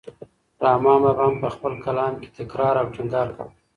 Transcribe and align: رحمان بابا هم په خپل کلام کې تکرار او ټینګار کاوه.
رحمان 0.63 0.99
بابا 1.05 1.23
هم 1.29 1.33
په 1.43 1.49
خپل 1.55 1.73
کلام 1.85 2.13
کې 2.21 2.29
تکرار 2.37 2.75
او 2.81 2.87
ټینګار 2.95 3.27
کاوه. 3.35 3.51